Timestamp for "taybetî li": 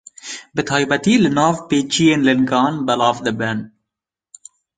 0.69-1.29